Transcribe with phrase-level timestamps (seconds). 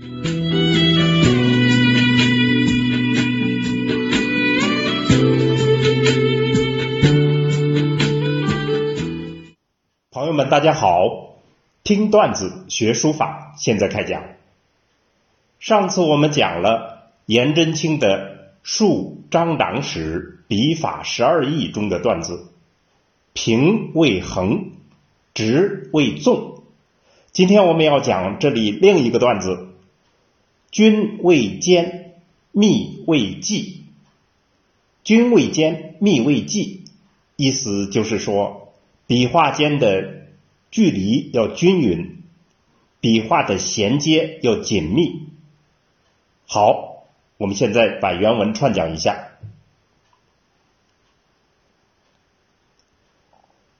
[0.00, 0.06] 朋
[10.26, 11.40] 友们，大家好，
[11.82, 14.22] 听段子学书法，现在开讲。
[15.58, 22.52] 上次我们讲了颜真卿的《述张长史笔法十二义》中的段子，
[23.32, 24.70] 平为横，
[25.34, 26.62] 直为纵。
[27.32, 29.67] 今天我们要讲这里另一个段子，
[30.70, 32.20] 君未坚，
[32.52, 33.84] 密为纪。
[35.04, 36.84] 君未坚，密为纪，
[37.36, 38.72] 意思就是说。
[39.06, 40.26] 笔画间的
[40.70, 42.22] 距离要均匀，
[43.00, 45.28] 笔画的衔接要紧密。
[46.46, 47.06] 好，
[47.38, 49.28] 我们现在把原文串讲一下。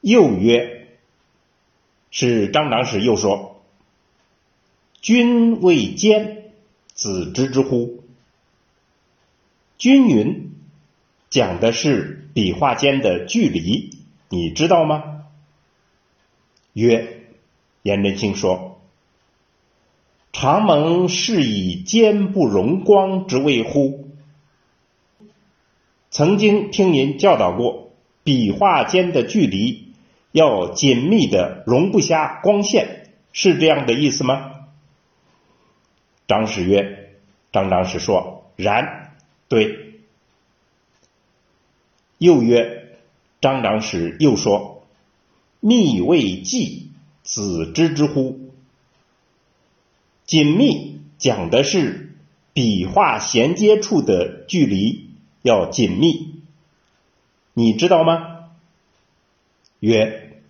[0.00, 0.88] 又曰
[2.10, 3.62] ：“是张长史又说，
[5.00, 6.51] 君未坚，
[7.02, 8.04] 子知之乎？
[9.76, 10.52] 均匀
[11.30, 15.24] 讲的是笔画间的距离，你知道吗？”
[16.74, 17.24] 曰：
[17.82, 18.80] 颜真卿说
[20.32, 24.08] ：“常蒙是以坚不容光之谓乎？
[26.08, 27.90] 曾经听您教导过，
[28.22, 29.88] 笔画间的距离
[30.30, 34.50] 要紧密的容不下光线，是这样的意思吗？”
[36.26, 37.16] 张氏曰
[37.52, 39.14] ：“张长史说，然，
[39.48, 40.00] 对。”
[42.18, 42.98] 又曰
[43.40, 44.70] ：“张长史又说。”
[45.64, 46.90] 密为纪，
[47.22, 48.50] 子知之乎？
[50.24, 52.16] 紧密讲的是
[52.52, 55.10] 笔画衔接处的距离
[55.42, 56.42] 要紧密，
[57.54, 58.48] 你知道吗？
[59.78, 60.42] 曰：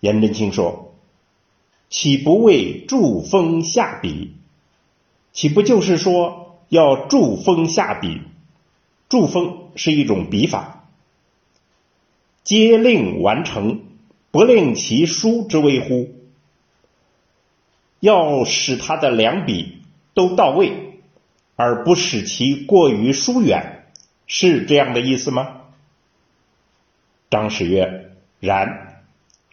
[0.00, 0.94] 颜真卿说，
[1.90, 4.36] 岂不为助锋下笔？
[5.32, 8.22] 岂不就是说要注锋下笔？
[9.08, 10.88] 注锋是一种笔法，
[12.44, 13.82] 皆令完成。
[14.32, 16.14] 不令其疏之微乎？
[17.98, 19.82] 要使他的两笔
[20.14, 21.00] 都到位，
[21.56, 23.90] 而不使其过于疏远，
[24.28, 25.62] 是这样的意思吗？
[27.28, 29.02] 张史曰：“然。”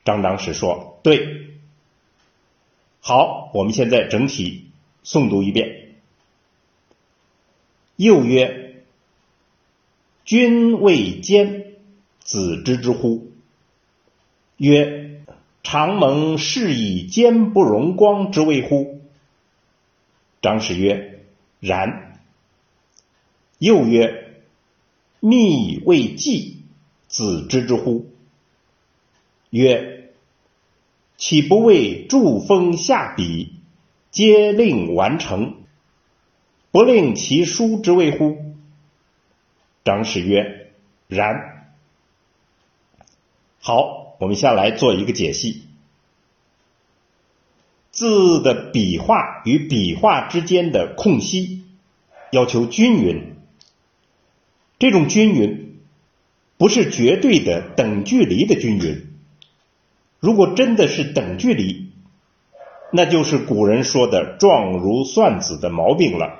[0.06, 1.48] 张长史说：“对。”
[3.02, 4.67] 好，我们现在整体
[5.08, 5.96] 诵读一遍。
[7.96, 8.84] 又曰
[10.26, 11.76] ：“君未坚，
[12.20, 13.32] 子知之乎？”
[14.60, 15.22] 曰：
[15.64, 19.00] 常蒙是以坚不容光之谓乎？
[20.42, 21.24] 张氏曰：
[21.62, 22.20] 然。
[23.60, 24.42] 又曰：
[25.22, 26.64] 密为纪，
[27.08, 28.12] 子知之乎？
[29.52, 30.12] 曰：
[31.16, 33.57] 岂不为注锋下笔，
[34.18, 35.58] 皆令完成，
[36.72, 38.56] 不令其疏之谓乎？
[39.84, 40.72] 张氏曰：
[41.08, 41.76] 然。
[43.60, 44.18] 好。
[44.20, 45.62] 我们下来做一个解析。
[47.92, 51.66] 字的笔画与笔画之间的空隙
[52.32, 53.36] 要求均匀，
[54.80, 55.78] 这种均匀
[56.58, 59.06] 不是绝对的等距离的均匀。
[60.20, 61.87] 如果真的是等距离，
[62.98, 66.40] 那就是古人说的“状如算子”的毛病了。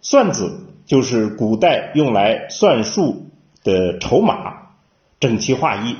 [0.00, 3.30] 算子就是古代用来算数
[3.62, 4.72] 的筹码，
[5.20, 5.94] 整齐划一。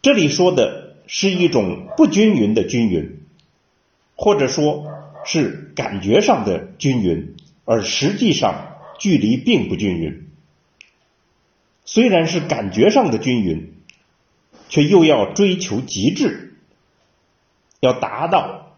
[0.00, 3.18] 这里说的是一种不均匀的均匀，
[4.14, 4.86] 或者说
[5.24, 7.34] 是感觉上的均匀，
[7.64, 10.28] 而实际上距离并不均匀。
[11.84, 13.74] 虽然是感觉上的均匀，
[14.68, 16.54] 却又要追求极致，
[17.80, 18.76] 要达到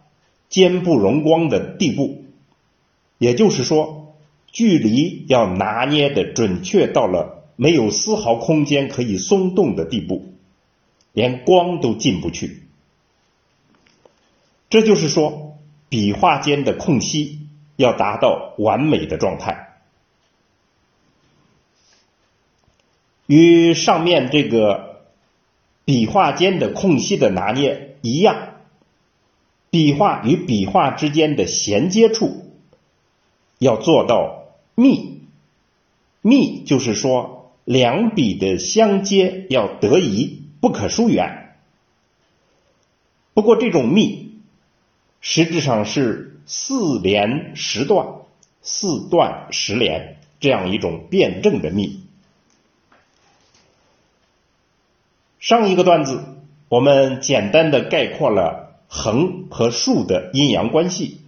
[0.48, 2.24] 坚不容光的地步。
[3.18, 4.16] 也就是说，
[4.50, 10.26] 距离要拿捏的准确到了没有丝毫空间可以松动的地步。
[11.12, 12.62] 连光都进不去，
[14.68, 15.58] 这就是说，
[15.88, 19.80] 笔画间的空隙要达到完美的状态，
[23.26, 24.89] 与上面这个
[25.90, 28.50] 笔画间的空隙的拿捏一样。
[29.70, 32.44] 笔画与笔画之间的衔接处
[33.58, 34.44] 要做到
[34.76, 35.22] 密，
[36.22, 40.44] 密就是说，两笔的相接要得宜。
[40.60, 41.56] 不可疏远。
[43.34, 44.38] 不过，这种密
[45.20, 48.06] 实质上是四连十断、
[48.62, 52.04] 四断十连这样一种辩证的密。
[55.40, 56.22] 上一个段子，
[56.68, 61.22] 我们简单的概括了横和竖的阴阳关系，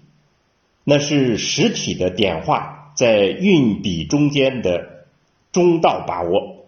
[0.84, 5.06] 那是实体的点画在运笔中间的
[5.50, 6.66] 中道把握。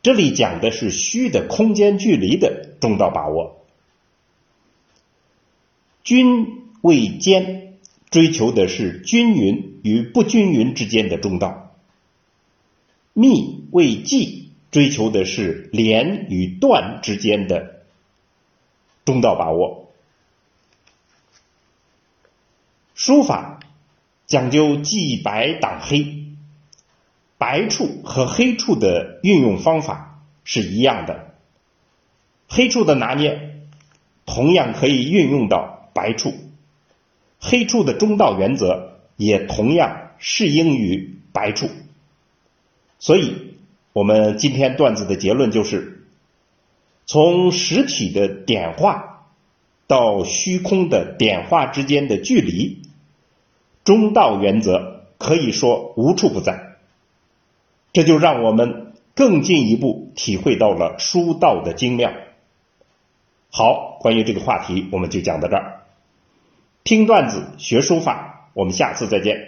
[0.00, 3.64] 这里讲的是虚的空间距离的中道把握。
[6.04, 7.78] 均为间，
[8.10, 11.72] 追求的是均匀与不均匀之间的中道；
[13.12, 17.84] 密为迹，追求的是连与断之间的
[19.04, 19.92] 中道把握。
[22.94, 23.60] 书法
[24.26, 26.24] 讲究记白挡黑，
[27.38, 31.34] 白处和黑处的运用方法是一样的，
[32.48, 33.60] 黑处的拿捏
[34.24, 35.74] 同样可以运用到。
[35.96, 36.34] 白处、
[37.40, 41.70] 黑处的中道原则也同样适应于白处，
[42.98, 43.45] 所以，
[43.96, 46.02] 我们今天段子的结论就是：
[47.06, 49.24] 从实体的点化
[49.86, 52.82] 到虚空的点化之间的距离，
[53.84, 56.76] 中道原则可以说无处不在。
[57.94, 62.12] 这就让我们更进一步体会到了书道的精妙。
[63.50, 65.80] 好，关于这个话题，我们就讲到这儿。
[66.84, 69.45] 听段子学书法，我们下次再见。